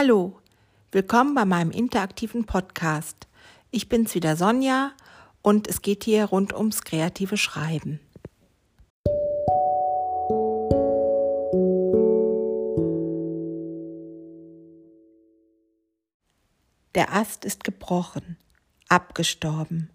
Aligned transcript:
Hallo, 0.00 0.38
willkommen 0.92 1.34
bei 1.34 1.44
meinem 1.44 1.72
interaktiven 1.72 2.44
Podcast. 2.44 3.26
Ich 3.72 3.88
bin's 3.88 4.14
wieder 4.14 4.36
Sonja 4.36 4.92
und 5.42 5.66
es 5.66 5.82
geht 5.82 6.04
hier 6.04 6.26
rund 6.26 6.52
ums 6.52 6.82
kreative 6.82 7.36
Schreiben. 7.36 7.98
Der 16.94 17.12
Ast 17.12 17.44
ist 17.44 17.64
gebrochen, 17.64 18.36
abgestorben, 18.88 19.90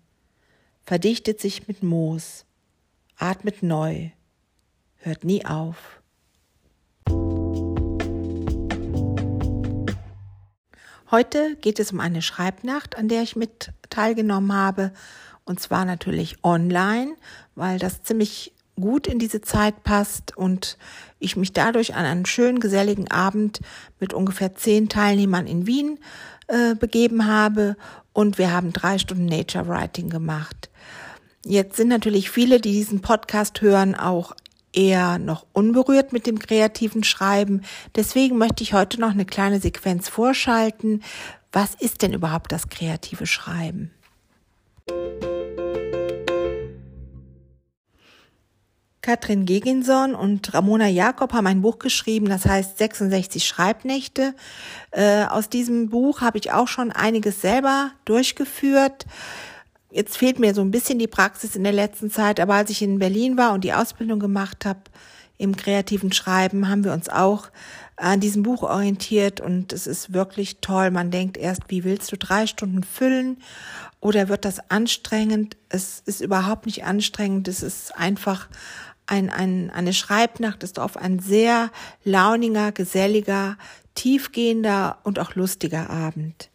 verdichtet 0.86 1.40
sich 1.40 1.70
mit 1.70 1.82
Moos, 1.82 2.44
atmet 3.16 3.64
neu, 3.64 4.10
hört 4.98 5.24
nie 5.24 5.46
auf. 5.46 6.03
Heute 11.12 11.56
geht 11.58 11.80
es 11.80 11.92
um 11.92 12.00
eine 12.00 12.22
Schreibnacht, 12.22 12.98
an 12.98 13.08
der 13.08 13.22
ich 13.22 13.36
mit 13.36 13.72
teilgenommen 13.90 14.54
habe. 14.54 14.92
Und 15.46 15.60
zwar 15.60 15.86
natürlich 15.86 16.38
online, 16.44 17.16
weil 17.56 17.80
das 17.80 18.04
ziemlich 18.04 18.54
gut 18.80 19.08
in 19.08 19.20
diese 19.20 19.42
Zeit 19.42 19.84
passt 19.84 20.36
und 20.36 20.78
ich 21.20 21.36
mich 21.36 21.54
dadurch 21.54 21.96
an 21.96 22.06
einen 22.06 22.26
schönen, 22.26 22.60
geselligen 22.60 23.12
Abend 23.12 23.60
mit 24.00 24.14
ungefähr 24.14 24.56
zehn 24.56 24.90
Teilnehmern 24.90 25.46
in 25.46 25.68
Wien 25.68 26.00
äh, 26.48 26.76
begeben 26.76 27.28
habe. 27.28 27.76
Und 28.14 28.38
wir 28.38 28.52
haben 28.52 28.74
drei 28.74 28.98
Stunden 28.98 29.26
Nature 29.26 29.68
Writing 29.68 30.10
gemacht. 30.10 30.70
Jetzt 31.46 31.76
sind 31.76 31.90
natürlich 31.90 32.30
viele, 32.30 32.62
die 32.62 32.72
diesen 32.72 33.02
Podcast 33.02 33.62
hören, 33.62 33.96
auch 33.96 34.34
eher 34.74 35.20
noch 35.20 35.46
unberührt 35.54 36.14
mit 36.14 36.28
dem 36.28 36.40
kreativen 36.40 37.04
Schreiben. 37.04 37.62
Deswegen 37.96 38.38
möchte 38.38 38.64
ich 38.64 38.74
heute 38.74 39.00
noch 39.00 39.12
eine 39.12 39.26
kleine 39.26 39.60
Sequenz 39.60 40.10
vorschalten. 40.10 41.04
Was 41.52 41.76
ist 41.76 42.02
denn 42.02 42.14
überhaupt 42.14 42.52
das 42.52 42.70
kreative 42.70 43.28
Schreiben? 43.28 43.92
Katrin 49.04 49.46
Geginson 49.46 50.16
und 50.16 50.54
Ramona 50.54 50.88
Jakob 50.88 51.34
haben 51.34 51.46
ein 51.46 51.62
Buch 51.62 51.78
geschrieben, 51.78 52.30
das 52.30 52.46
heißt 52.46 52.78
66 52.78 53.46
Schreibnächte. 53.46 54.34
Äh, 54.92 55.26
aus 55.26 55.50
diesem 55.50 55.90
Buch 55.90 56.22
habe 56.22 56.38
ich 56.38 56.54
auch 56.54 56.70
schon 56.70 56.90
einiges 56.90 57.42
selber 57.42 57.92
durchgeführt. 58.06 59.06
Jetzt 59.94 60.18
fehlt 60.18 60.40
mir 60.40 60.56
so 60.56 60.62
ein 60.62 60.72
bisschen 60.72 60.98
die 60.98 61.08
Praxis 61.08 61.56
in 61.56 61.64
der 61.64 61.72
letzten 61.72 62.10
Zeit, 62.10 62.40
aber 62.40 62.56
als 62.56 62.72
ich 62.72 62.82
in 62.82 62.98
Berlin 62.98 63.38
war 63.38 63.54
und 63.54 63.64
die 63.64 63.74
Ausbildung 63.74 64.20
gemacht 64.20 64.66
habe 64.66 64.80
im 65.38 65.56
kreativen 65.56 66.12
Schreiben, 66.12 66.68
haben 66.68 66.84
wir 66.84 66.94
uns 66.94 67.10
auch 67.10 67.52
an 67.96 68.20
diesem 68.20 68.42
Buch 68.42 68.64
orientiert 68.64 69.40
und 69.40 69.72
es 69.72 69.86
ist 69.86 70.12
wirklich 70.12 70.58
toll. 70.62 70.90
Man 70.90 71.12
denkt 71.12 71.38
erst, 71.38 71.62
wie 71.68 71.84
willst 71.84 72.12
du 72.12 72.18
drei 72.18 72.48
Stunden 72.48 72.84
füllen 72.84 73.38
oder 74.00 74.30
wird 74.30 74.46
das 74.46 74.72
anstrengend? 74.72 75.58
Es 75.70 76.02
ist 76.04 76.22
überhaupt 76.22 76.66
nicht 76.66 76.86
anstrengend. 76.86 77.48
Es 77.48 77.62
ist 77.62 77.96
einfach 77.96 78.48
ein, 79.06 79.30
ein, 79.30 79.70
eine 79.70 79.94
Schreibnacht, 79.94 80.64
ist 80.64 80.80
auf 80.80 80.98
ein 80.98 81.20
sehr 81.20 81.70
launiger, 82.04 82.72
geselliger, 82.72 83.60
tiefgehender 83.94 84.98
und 85.04 85.20
auch 85.20 85.36
lustiger 85.36 85.92
Abend. 85.92 86.50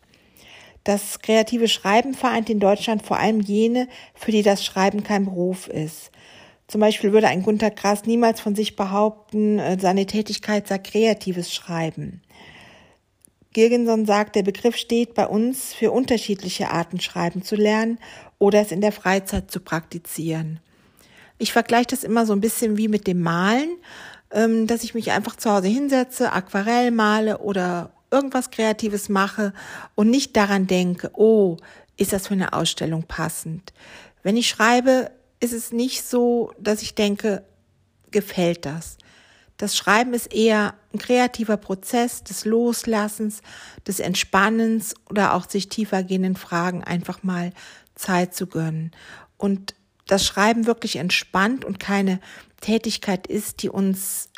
Das 0.88 1.18
kreative 1.18 1.68
Schreiben 1.68 2.14
vereint 2.14 2.48
in 2.48 2.60
Deutschland 2.60 3.02
vor 3.02 3.18
allem 3.18 3.40
jene, 3.40 3.88
für 4.14 4.32
die 4.32 4.42
das 4.42 4.64
Schreiben 4.64 5.02
kein 5.02 5.26
Beruf 5.26 5.68
ist. 5.68 6.10
Zum 6.66 6.80
Beispiel 6.80 7.12
würde 7.12 7.28
ein 7.28 7.42
Gunter 7.42 7.70
Grass 7.70 8.06
niemals 8.06 8.40
von 8.40 8.54
sich 8.54 8.74
behaupten, 8.74 9.58
äh, 9.58 9.76
seine 9.78 10.06
Tätigkeit 10.06 10.66
sei 10.66 10.78
kreatives 10.78 11.52
Schreiben. 11.52 12.22
Girgenson 13.52 14.06
sagt, 14.06 14.34
der 14.34 14.44
Begriff 14.44 14.76
steht 14.76 15.12
bei 15.12 15.26
uns 15.26 15.74
für 15.74 15.90
unterschiedliche 15.90 16.70
Arten 16.70 17.00
Schreiben 17.00 17.42
zu 17.42 17.54
lernen 17.54 17.98
oder 18.38 18.62
es 18.62 18.72
in 18.72 18.80
der 18.80 18.92
Freizeit 18.92 19.50
zu 19.50 19.60
praktizieren. 19.60 20.58
Ich 21.36 21.52
vergleiche 21.52 21.88
das 21.88 22.02
immer 22.02 22.24
so 22.24 22.32
ein 22.32 22.40
bisschen 22.40 22.78
wie 22.78 22.88
mit 22.88 23.06
dem 23.06 23.20
Malen, 23.20 23.76
ähm, 24.30 24.66
dass 24.66 24.84
ich 24.84 24.94
mich 24.94 25.10
einfach 25.10 25.36
zu 25.36 25.50
Hause 25.50 25.68
hinsetze, 25.68 26.32
Aquarell 26.32 26.92
male 26.92 27.40
oder 27.40 27.92
irgendwas 28.10 28.50
Kreatives 28.50 29.08
mache 29.08 29.52
und 29.94 30.10
nicht 30.10 30.36
daran 30.36 30.66
denke, 30.66 31.10
oh, 31.14 31.56
ist 31.96 32.12
das 32.12 32.28
für 32.28 32.34
eine 32.34 32.52
Ausstellung 32.52 33.04
passend. 33.04 33.72
Wenn 34.22 34.36
ich 34.36 34.48
schreibe, 34.48 35.10
ist 35.40 35.52
es 35.52 35.72
nicht 35.72 36.04
so, 36.04 36.52
dass 36.58 36.82
ich 36.82 36.94
denke, 36.94 37.44
gefällt 38.10 38.64
das. 38.64 38.96
Das 39.56 39.76
Schreiben 39.76 40.14
ist 40.14 40.32
eher 40.32 40.74
ein 40.94 40.98
kreativer 40.98 41.56
Prozess 41.56 42.22
des 42.22 42.44
Loslassens, 42.44 43.42
des 43.86 43.98
Entspannens 43.98 44.94
oder 45.10 45.34
auch 45.34 45.50
sich 45.50 45.68
tiefergehenden 45.68 46.36
Fragen 46.36 46.84
einfach 46.84 47.24
mal 47.24 47.52
Zeit 47.96 48.34
zu 48.34 48.46
gönnen. 48.46 48.92
Und 49.36 49.74
das 50.06 50.24
Schreiben 50.24 50.66
wirklich 50.66 50.96
entspannt 50.96 51.64
und 51.64 51.80
keine 51.80 52.20
Tätigkeit 52.60 53.26
ist, 53.26 53.62
die 53.62 53.68
uns 53.68 54.30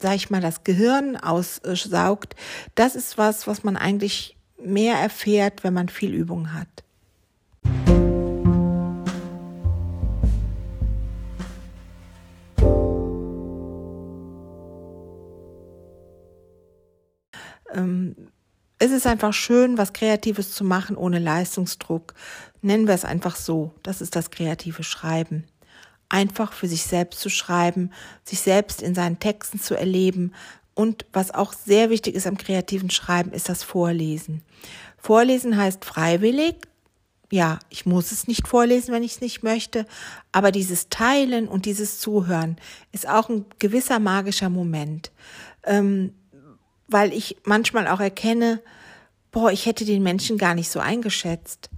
sag 0.00 0.14
ich 0.14 0.30
mal, 0.30 0.40
das 0.40 0.64
Gehirn 0.64 1.16
aussaugt, 1.16 2.34
das 2.74 2.96
ist 2.96 3.18
was, 3.18 3.46
was 3.46 3.64
man 3.64 3.76
eigentlich 3.76 4.36
mehr 4.62 4.96
erfährt, 4.96 5.62
wenn 5.62 5.74
man 5.74 5.88
viel 5.88 6.14
Übung 6.14 6.54
hat. 6.54 6.68
Ähm, 17.72 18.16
es 18.78 18.90
ist 18.90 19.06
einfach 19.06 19.34
schön, 19.34 19.76
was 19.76 19.92
Kreatives 19.92 20.54
zu 20.54 20.64
machen 20.64 20.96
ohne 20.96 21.18
Leistungsdruck. 21.18 22.14
Nennen 22.62 22.86
wir 22.86 22.94
es 22.94 23.04
einfach 23.04 23.36
so. 23.36 23.74
Das 23.82 24.00
ist 24.00 24.16
das 24.16 24.30
kreative 24.30 24.82
Schreiben 24.82 25.44
einfach 26.10 26.52
für 26.52 26.68
sich 26.68 26.82
selbst 26.82 27.20
zu 27.20 27.30
schreiben, 27.30 27.90
sich 28.24 28.40
selbst 28.40 28.82
in 28.82 28.94
seinen 28.94 29.18
Texten 29.18 29.58
zu 29.58 29.74
erleben. 29.74 30.34
Und 30.74 31.06
was 31.12 31.32
auch 31.32 31.54
sehr 31.54 31.88
wichtig 31.88 32.14
ist 32.14 32.26
am 32.26 32.36
kreativen 32.36 32.90
Schreiben, 32.90 33.32
ist 33.32 33.48
das 33.48 33.62
Vorlesen. 33.62 34.42
Vorlesen 34.98 35.56
heißt 35.56 35.84
freiwillig. 35.84 36.56
Ja, 37.32 37.60
ich 37.70 37.86
muss 37.86 38.10
es 38.10 38.26
nicht 38.26 38.48
vorlesen, 38.48 38.92
wenn 38.92 39.04
ich 39.04 39.12
es 39.12 39.20
nicht 39.20 39.44
möchte, 39.44 39.86
aber 40.32 40.50
dieses 40.50 40.88
Teilen 40.88 41.46
und 41.46 41.64
dieses 41.64 42.00
Zuhören 42.00 42.56
ist 42.90 43.08
auch 43.08 43.28
ein 43.28 43.44
gewisser 43.60 44.00
magischer 44.00 44.50
Moment, 44.50 45.12
ähm, 45.62 46.12
weil 46.88 47.12
ich 47.12 47.36
manchmal 47.44 47.86
auch 47.86 48.00
erkenne, 48.00 48.60
boah, 49.30 49.52
ich 49.52 49.66
hätte 49.66 49.84
den 49.84 50.02
Menschen 50.02 50.38
gar 50.38 50.56
nicht 50.56 50.70
so 50.70 50.80
eingeschätzt. 50.80 51.70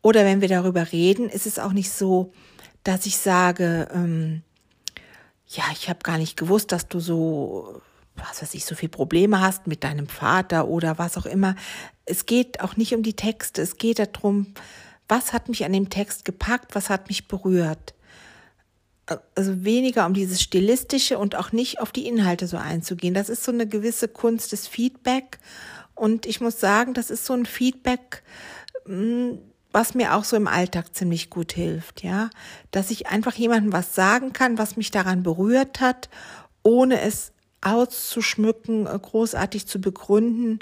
Oder 0.00 0.24
wenn 0.24 0.40
wir 0.40 0.48
darüber 0.48 0.92
reden, 0.92 1.28
ist 1.28 1.46
es 1.46 1.58
auch 1.58 1.72
nicht 1.72 1.90
so, 1.90 2.32
dass 2.86 3.06
ich 3.06 3.16
sage, 3.18 3.88
ähm, 3.92 4.42
ja, 5.48 5.64
ich 5.72 5.88
habe 5.88 6.00
gar 6.02 6.18
nicht 6.18 6.36
gewusst, 6.36 6.70
dass 6.70 6.88
du 6.88 7.00
so, 7.00 7.82
was 8.14 8.42
weiß 8.42 8.54
ich, 8.54 8.64
so 8.64 8.74
viel 8.74 8.88
Probleme 8.88 9.40
hast 9.40 9.66
mit 9.66 9.82
deinem 9.82 10.06
Vater 10.06 10.68
oder 10.68 10.98
was 10.98 11.16
auch 11.16 11.26
immer. 11.26 11.56
Es 12.04 12.26
geht 12.26 12.60
auch 12.60 12.76
nicht 12.76 12.94
um 12.94 13.02
die 13.02 13.16
Texte, 13.16 13.62
es 13.62 13.76
geht 13.76 13.98
darum, 13.98 14.54
was 15.08 15.32
hat 15.32 15.48
mich 15.48 15.64
an 15.64 15.72
dem 15.72 15.90
Text 15.90 16.24
gepackt, 16.24 16.74
was 16.74 16.88
hat 16.88 17.08
mich 17.08 17.26
berührt. 17.26 17.94
Also 19.34 19.64
weniger 19.64 20.06
um 20.06 20.14
dieses 20.14 20.40
Stilistische 20.40 21.18
und 21.18 21.36
auch 21.36 21.52
nicht 21.52 21.80
auf 21.80 21.92
die 21.92 22.06
Inhalte 22.06 22.46
so 22.46 22.56
einzugehen. 22.56 23.14
Das 23.14 23.28
ist 23.28 23.44
so 23.44 23.52
eine 23.52 23.66
gewisse 23.66 24.08
Kunst 24.08 24.50
des 24.50 24.66
Feedback. 24.66 25.38
Und 25.94 26.26
ich 26.26 26.40
muss 26.40 26.60
sagen, 26.60 26.92
das 26.92 27.10
ist 27.10 27.24
so 27.24 27.32
ein 27.32 27.46
Feedback, 27.46 28.22
hm, 28.84 29.38
was 29.76 29.94
mir 29.94 30.14
auch 30.14 30.24
so 30.24 30.36
im 30.36 30.48
Alltag 30.48 30.94
ziemlich 30.94 31.28
gut 31.28 31.52
hilft, 31.52 32.02
ja, 32.02 32.30
dass 32.70 32.90
ich 32.90 33.08
einfach 33.08 33.34
jemandem 33.34 33.74
was 33.74 33.94
sagen 33.94 34.32
kann, 34.32 34.56
was 34.56 34.78
mich 34.78 34.90
daran 34.90 35.22
berührt 35.22 35.80
hat, 35.80 36.08
ohne 36.62 37.02
es 37.02 37.32
auszuschmücken, 37.60 38.86
äh, 38.86 38.98
großartig 38.98 39.66
zu 39.66 39.78
begründen. 39.78 40.60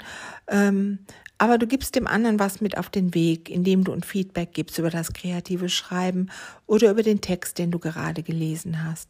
Ähm, 0.49 0.99
aber 1.37 1.57
du 1.57 1.65
gibst 1.65 1.95
dem 1.95 2.07
anderen 2.07 2.39
was 2.39 2.59
mit 2.59 2.77
auf 2.77 2.89
den 2.89 3.13
Weg, 3.13 3.49
indem 3.49 3.85
du 3.85 3.93
ein 3.93 4.03
Feedback 4.03 4.51
gibst 4.51 4.79
über 4.79 4.89
das 4.89 5.13
kreative 5.13 5.69
Schreiben 5.69 6.29
oder 6.67 6.91
über 6.91 7.01
den 7.01 7.21
Text, 7.21 7.57
den 7.57 7.71
du 7.71 7.79
gerade 7.79 8.21
gelesen 8.21 8.83
hast. 8.83 9.07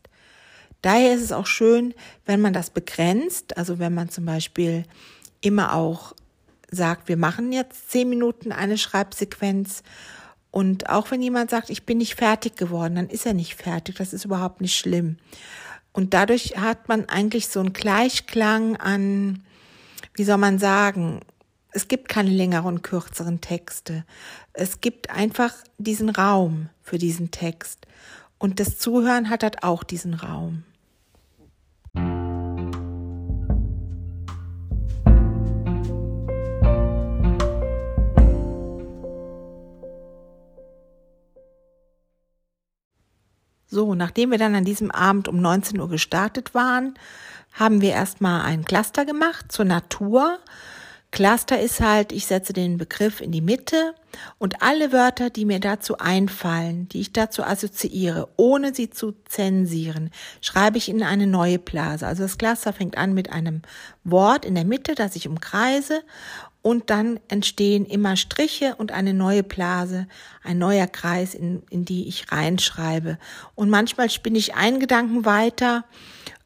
Daher 0.84 1.16
ist 1.16 1.24
es 1.24 1.32
auch 1.32 1.48
schön, 1.48 1.96
wenn 2.28 2.42
man 2.42 2.54
das 2.54 2.70
begrenzt, 2.70 3.58
also 3.58 3.80
wenn 3.80 3.96
man 3.96 4.10
zum 4.10 4.26
Beispiel 4.26 4.84
immer 5.42 5.74
auch 5.74 6.14
sagt, 6.72 7.08
wir 7.08 7.18
machen 7.18 7.52
jetzt 7.52 7.92
zehn 7.92 8.10
Minuten 8.10 8.52
eine 8.52 8.78
Schreibsequenz 8.78 9.84
und 10.56 10.90
auch 10.90 11.12
wenn 11.12 11.22
jemand 11.22 11.50
sagt, 11.50 11.70
ich 11.70 11.86
bin 11.86 11.98
nicht 11.98 12.16
fertig 12.16 12.56
geworden, 12.56 12.96
dann 12.96 13.10
ist 13.10 13.26
er 13.26 13.34
nicht 13.34 13.56
fertig. 13.56 13.96
Das 13.98 14.14
ist 14.14 14.24
überhaupt 14.24 14.62
nicht 14.62 14.78
schlimm. 14.78 15.18
Und 15.92 16.14
dadurch 16.14 16.56
hat 16.56 16.88
man 16.88 17.10
eigentlich 17.10 17.50
so 17.50 17.60
einen 17.60 17.74
Gleichklang 17.74 18.78
an, 18.78 19.44
wie 20.14 20.24
soll 20.24 20.38
man 20.38 20.58
sagen, 20.58 21.20
es 21.72 21.90
gibt 21.90 22.08
keine 22.08 22.30
längeren 22.30 22.76
und 22.76 22.84
kürzeren 22.84 23.42
Texte. 23.42 24.06
Es 24.54 24.80
gibt 24.80 25.10
einfach 25.10 25.54
diesen 25.78 26.10
Raum 26.10 26.70
für 26.82 26.98
diesen 26.98 27.32
Text. 27.32 27.86
Und 28.38 28.62
das 28.62 28.78
Zuhören 28.78 29.30
hat 29.30 29.44
halt 29.44 29.62
auch 29.62 29.84
diesen 29.84 30.14
Raum. 30.14 30.64
So, 43.76 43.94
nachdem 43.94 44.32
wir 44.32 44.38
dann 44.38 44.56
an 44.56 44.64
diesem 44.64 44.90
Abend 44.90 45.28
um 45.28 45.42
19 45.42 45.82
Uhr 45.82 45.90
gestartet 45.90 46.54
waren, 46.54 46.94
haben 47.52 47.82
wir 47.82 47.90
erstmal 47.90 48.44
ein 48.44 48.64
Cluster 48.64 49.04
gemacht 49.04 49.52
zur 49.52 49.66
Natur. 49.66 50.40
Cluster 51.12 51.60
ist 51.60 51.82
halt, 51.82 52.14
ich 52.14 52.26
setze 52.26 52.54
den 52.54 52.78
Begriff 52.78 53.20
in 53.20 53.34
die 53.34 53.42
Mitte 53.42 53.94
und 54.38 54.62
alle 54.62 54.94
Wörter, 54.94 55.30
die 55.30 55.44
mir 55.44 55.60
dazu 55.60 55.98
einfallen, 55.98 56.88
die 56.88 57.02
ich 57.02 57.12
dazu 57.12 57.44
assoziiere, 57.44 58.30
ohne 58.38 58.74
sie 58.74 58.92
zu 58.92 59.14
zensieren, 59.26 60.10
schreibe 60.40 60.78
ich 60.78 60.88
in 60.88 61.04
eine 61.04 61.28
neue 61.28 61.60
Blase. 61.60 62.08
Also 62.08 62.24
das 62.24 62.38
Cluster 62.38 62.72
fängt 62.72 62.98
an 62.98 63.14
mit 63.14 63.30
einem 63.30 63.62
Wort 64.06 64.46
in 64.46 64.56
der 64.56 64.64
Mitte, 64.64 64.96
das 64.96 65.18
ich 65.18 65.28
umkreise 65.28 66.02
und 66.66 66.90
dann 66.90 67.20
entstehen 67.28 67.86
immer 67.86 68.16
Striche 68.16 68.74
und 68.80 68.92
eine 68.92 69.14
neue 69.14 69.44
Blase, 69.44 70.08
ein 70.44 70.58
neuer 70.58 70.88
Kreis, 70.88 71.36
in, 71.36 71.62
in 71.70 71.86
die 71.86 72.08
ich 72.08 72.32
reinschreibe. 72.32 73.20
Und 73.54 73.70
manchmal 73.70 74.10
spinne 74.10 74.40
ich 74.40 74.56
einen 74.56 74.80
Gedanken 74.80 75.26
weiter 75.26 75.86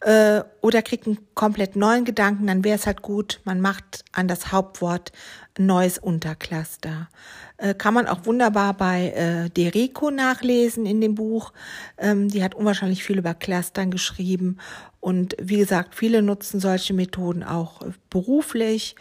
äh, 0.02 0.42
oder 0.60 0.82
kriege 0.82 1.06
einen 1.06 1.20
komplett 1.36 1.78
neuen 1.78 2.04
Gedanken, 2.04 2.48
dann 2.48 2.66
wäre 2.66 2.76
es 2.76 2.86
halt 2.86 3.02
gut, 3.02 3.40
man 3.46 3.62
macht 3.62 4.04
an 4.12 4.28
das 4.28 4.52
Hauptwort 4.52 5.14
ein 5.58 5.68
neues 5.68 5.98
Untercluster. 5.98 7.08
Äh, 7.56 7.74
kann 7.74 7.94
man 7.94 8.06
auch 8.06 8.26
wunderbar 8.26 8.74
bei 8.74 9.12
äh, 9.12 9.50
Derico 9.50 10.12
nachlesen 10.12 10.86
in 10.86 11.00
dem 11.00 11.16
Buch. 11.16 11.54
Ähm, 11.98 12.28
die 12.28 12.44
hat 12.44 12.56
unwahrscheinlich 12.56 13.06
viel 13.06 13.20
über 13.20 13.34
Clustern 13.36 13.90
geschrieben. 13.90 14.58
Und 15.00 15.38
wie 15.42 15.60
gesagt, 15.60 15.96
viele 15.96 16.22
nutzen 16.22 16.60
solche 16.60 16.94
Methoden 16.94 17.42
auch 17.42 17.84
beruflich 18.10 18.98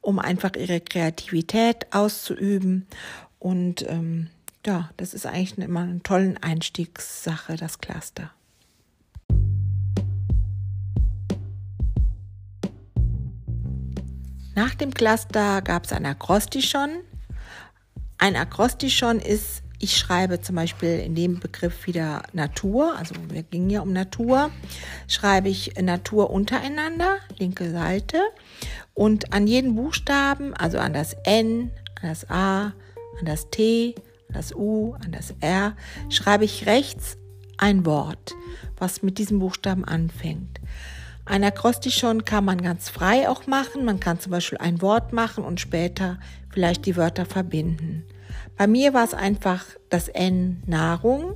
um 0.00 0.18
einfach 0.18 0.52
ihre 0.56 0.80
Kreativität 0.80 1.86
auszuüben. 1.92 2.86
Und 3.38 3.88
ähm, 3.88 4.28
ja, 4.66 4.90
das 4.96 5.14
ist 5.14 5.26
eigentlich 5.26 5.58
immer 5.58 5.80
eine 5.80 6.02
tolle 6.02 6.34
Einstiegssache, 6.40 7.56
das 7.56 7.78
Cluster. 7.78 8.30
Nach 14.54 14.74
dem 14.74 14.92
Cluster 14.92 15.62
gab 15.62 15.84
es 15.86 15.92
ein 15.92 16.04
Akrostichon. 16.04 16.90
Ein 18.18 18.36
Akrostichon 18.36 19.18
ist, 19.18 19.62
ich 19.78 19.96
schreibe 19.96 20.42
zum 20.42 20.56
Beispiel 20.56 20.98
in 20.98 21.14
dem 21.14 21.40
Begriff 21.40 21.86
wieder 21.86 22.24
Natur, 22.34 22.94
also 22.98 23.14
wir 23.30 23.42
gingen 23.42 23.70
ja 23.70 23.80
um 23.80 23.94
Natur, 23.94 24.50
schreibe 25.08 25.48
ich 25.48 25.76
Natur 25.80 26.28
untereinander, 26.28 27.16
linke 27.38 27.70
Seite, 27.70 28.18
und 28.94 29.32
an 29.32 29.46
jeden 29.46 29.74
Buchstaben, 29.74 30.54
also 30.54 30.78
an 30.78 30.92
das 30.92 31.14
N, 31.24 31.70
an 32.00 32.08
das 32.08 32.28
A, 32.30 32.66
an 33.18 33.24
das 33.24 33.50
T, 33.50 33.94
an 34.28 34.34
das 34.34 34.54
U, 34.54 34.94
an 34.94 35.12
das 35.12 35.34
R, 35.40 35.76
schreibe 36.08 36.44
ich 36.44 36.66
rechts 36.66 37.16
ein 37.58 37.84
Wort, 37.84 38.34
was 38.78 39.02
mit 39.02 39.18
diesem 39.18 39.38
Buchstaben 39.38 39.84
anfängt. 39.84 40.60
Ein 41.26 41.44
Akrostichon 41.44 42.24
kann 42.24 42.44
man 42.44 42.60
ganz 42.60 42.88
frei 42.88 43.28
auch 43.28 43.46
machen. 43.46 43.84
Man 43.84 44.00
kann 44.00 44.18
zum 44.18 44.32
Beispiel 44.32 44.58
ein 44.58 44.82
Wort 44.82 45.12
machen 45.12 45.44
und 45.44 45.60
später 45.60 46.18
vielleicht 46.48 46.86
die 46.86 46.96
Wörter 46.96 47.24
verbinden. 47.24 48.04
Bei 48.56 48.66
mir 48.66 48.94
war 48.94 49.04
es 49.04 49.14
einfach 49.14 49.64
das 49.90 50.08
N 50.08 50.62
Nahrung, 50.66 51.34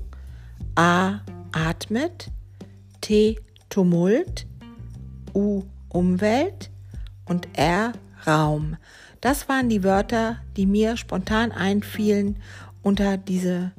A 0.75 1.21
atmet, 1.53 2.31
T 3.01 3.39
Tumult, 3.69 4.47
U 5.35 5.63
Umwelt, 5.91 6.71
und 7.27 7.49
R 7.55 7.93
Raum. 8.27 8.77
Das 9.21 9.49
waren 9.49 9.69
die 9.69 9.85
Wörter, 9.85 10.39
die 10.57 10.67
mir 10.67 10.97
spontan 10.97 11.53
einfielen 11.53 12.37
unter 12.83 13.17
diese 13.17 13.73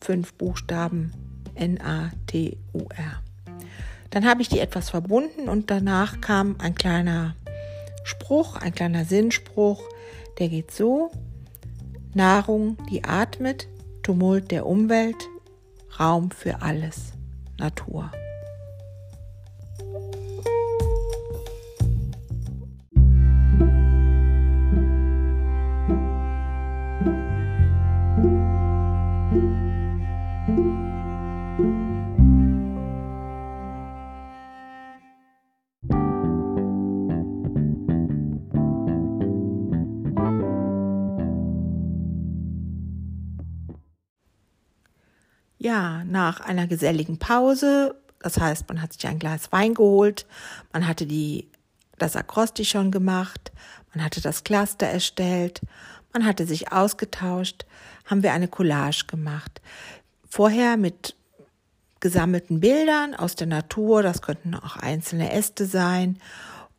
fünf 0.00 0.34
Buchstaben 0.34 1.12
N-A-T-U-R. 1.54 3.22
Dann 4.10 4.24
habe 4.24 4.42
ich 4.42 4.48
die 4.48 4.60
etwas 4.60 4.90
verbunden 4.90 5.48
und 5.48 5.70
danach 5.70 6.20
kam 6.20 6.56
ein 6.58 6.74
kleiner 6.74 7.34
Spruch, 8.04 8.56
ein 8.56 8.74
kleiner 8.74 9.04
Sinnspruch, 9.04 9.82
der 10.38 10.48
geht 10.48 10.70
so. 10.70 11.10
Nahrung, 12.14 12.76
die 12.90 13.04
atmet, 13.04 13.68
Tumult 14.02 14.50
der 14.50 14.66
Umwelt, 14.66 15.16
Raum 15.98 16.30
für 16.30 16.62
alles, 16.62 17.12
Natur. 17.58 18.10
Ja, 45.66 46.04
nach 46.04 46.38
einer 46.38 46.68
geselligen 46.68 47.18
Pause, 47.18 47.96
das 48.20 48.38
heißt, 48.38 48.68
man 48.68 48.80
hat 48.80 48.92
sich 48.92 49.04
ein 49.08 49.18
Glas 49.18 49.50
Wein 49.50 49.74
geholt, 49.74 50.24
man 50.72 50.86
hatte 50.86 51.06
die, 51.06 51.48
das 51.98 52.14
Akrostichon 52.14 52.92
gemacht, 52.92 53.50
man 53.92 54.04
hatte 54.04 54.20
das 54.20 54.44
Cluster 54.44 54.86
erstellt, 54.86 55.60
man 56.12 56.24
hatte 56.24 56.46
sich 56.46 56.70
ausgetauscht, 56.70 57.66
haben 58.04 58.22
wir 58.22 58.32
eine 58.32 58.46
Collage 58.46 59.06
gemacht. 59.08 59.60
Vorher 60.28 60.76
mit 60.76 61.16
gesammelten 61.98 62.60
Bildern 62.60 63.16
aus 63.16 63.34
der 63.34 63.48
Natur, 63.48 64.04
das 64.04 64.22
könnten 64.22 64.54
auch 64.54 64.76
einzelne 64.76 65.32
Äste 65.32 65.66
sein. 65.66 66.20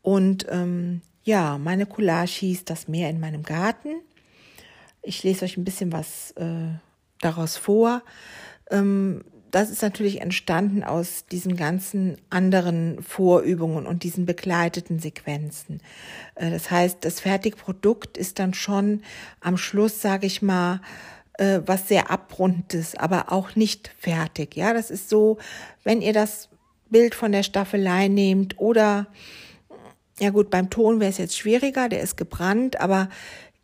Und 0.01 0.45
ähm, 0.49 1.01
ja, 1.25 1.57
meine 1.57 1.87
Collage 1.87 2.39
hieß 2.39 2.63
Das 2.63 2.87
Meer 2.87 3.09
in 3.09 3.19
meinem 3.19 3.43
Garten. 3.43 3.99
Ich 5.01 5.23
lese 5.23 5.43
euch 5.43 5.57
ein 5.57 5.65
bisschen 5.65 5.91
was 5.91 6.31
äh, 6.37 6.69
daraus 7.19 7.57
vor. 7.57 8.01
Ähm, 8.71 9.23
das 9.51 9.69
ist 9.69 9.81
natürlich 9.81 10.21
entstanden 10.21 10.83
aus 10.83 11.25
diesen 11.31 11.55
ganzen 11.55 12.17
anderen 12.29 13.01
Vorübungen 13.01 13.85
und 13.85 14.03
diesen 14.03 14.25
begleiteten 14.25 14.99
Sequenzen. 14.99 15.81
Äh, 16.35 16.51
das 16.51 16.69
heißt, 16.69 16.97
das 17.01 17.19
Fertigprodukt 17.19 18.17
ist 18.17 18.39
dann 18.39 18.53
schon 18.53 19.01
am 19.39 19.57
Schluss, 19.57 20.01
sage 20.01 20.27
ich 20.27 20.41
mal, 20.41 20.81
äh, 21.37 21.61
was 21.65 21.87
sehr 21.87 22.11
abrundendes, 22.11 22.95
aber 22.95 23.31
auch 23.31 23.55
nicht 23.55 23.91
fertig. 23.97 24.55
Ja, 24.55 24.73
das 24.73 24.91
ist 24.91 25.09
so, 25.09 25.37
wenn 25.83 26.01
ihr 26.01 26.13
das 26.13 26.49
Bild 26.89 27.15
von 27.15 27.31
der 27.31 27.43
Staffelei 27.43 28.07
nehmt 28.07 28.59
oder 28.59 29.07
ja 30.19 30.31
gut, 30.31 30.49
beim 30.49 30.71
Ton 30.71 30.99
wäre 30.99 31.11
es 31.11 31.19
jetzt 31.19 31.37
schwieriger, 31.37 31.89
der 31.89 32.01
ist 32.01 32.17
gebrannt, 32.17 32.79
aber 32.79 33.09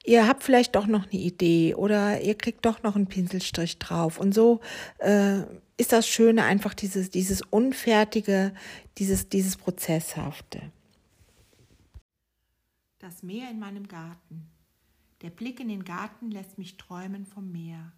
ihr 0.03 0.27
habt 0.27 0.43
vielleicht 0.43 0.75
doch 0.75 0.87
noch 0.87 1.03
eine 1.03 1.21
Idee 1.21 1.75
oder 1.75 2.21
ihr 2.21 2.35
kriegt 2.35 2.65
doch 2.65 2.83
noch 2.83 2.95
einen 2.95 3.07
Pinselstrich 3.07 3.79
drauf. 3.79 4.19
Und 4.19 4.33
so 4.33 4.59
äh, 4.99 5.41
ist 5.77 5.91
das 5.91 6.07
Schöne 6.07 6.43
einfach 6.43 6.73
dieses, 6.73 7.09
dieses 7.09 7.41
Unfertige, 7.41 8.53
dieses, 8.97 9.29
dieses 9.29 9.57
Prozesshafte. 9.57 10.71
Das 12.99 13.23
Meer 13.23 13.49
in 13.49 13.59
meinem 13.59 13.87
Garten. 13.87 14.49
Der 15.21 15.29
Blick 15.29 15.59
in 15.59 15.69
den 15.69 15.85
Garten 15.85 16.31
lässt 16.31 16.57
mich 16.57 16.77
träumen 16.77 17.25
vom 17.25 17.51
Meer. 17.51 17.93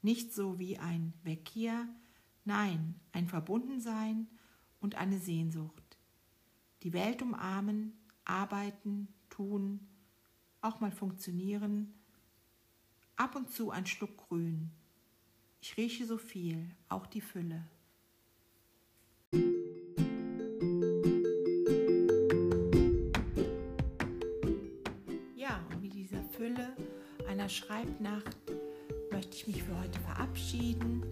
Nicht 0.00 0.32
so 0.32 0.58
wie 0.58 0.78
ein 0.78 1.12
Weg 1.22 1.48
hier, 1.48 1.88
nein, 2.44 2.96
ein 3.12 3.28
Verbundensein 3.28 4.28
und 4.80 4.96
eine 4.96 5.18
Sehnsucht. 5.18 5.98
Die 6.82 6.92
Welt 6.92 7.22
umarmen, 7.22 7.92
arbeiten, 8.24 9.08
tun, 9.28 9.88
auch 10.62 10.80
mal 10.80 10.92
funktionieren. 10.92 11.92
Ab 13.16 13.36
und 13.36 13.50
zu 13.50 13.70
ein 13.70 13.84
Schluck 13.84 14.16
Grün. 14.28 14.70
Ich 15.60 15.76
rieche 15.76 16.06
so 16.06 16.16
viel, 16.16 16.70
auch 16.88 17.06
die 17.06 17.20
Fülle. 17.20 17.64
Ja, 25.36 25.60
und 25.70 25.82
mit 25.82 25.94
dieser 25.94 26.22
Fülle 26.36 26.76
einer 27.28 27.48
Schreibnacht 27.48 28.36
möchte 29.10 29.36
ich 29.36 29.46
mich 29.46 29.62
für 29.62 29.78
heute 29.78 30.00
verabschieden. 30.00 31.02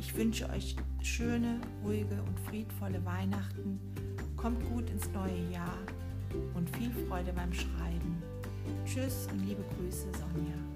Ich 0.00 0.14
wünsche 0.16 0.48
euch 0.50 0.76
schöne, 1.02 1.60
ruhige 1.84 2.22
und 2.22 2.40
friedvolle 2.40 3.04
Weihnachten. 3.04 3.80
Kommt 4.36 4.64
gut 4.70 4.88
ins 4.90 5.08
neue 5.10 5.50
Jahr 5.50 5.78
und 6.54 6.68
viel 6.76 6.92
Freude 7.06 7.32
beim 7.32 7.52
Schreiben. 7.52 8.22
Tschüss 8.84 9.28
und 9.32 9.46
liebe 9.46 9.62
Grüße, 9.76 10.06
Sonja. 10.12 10.67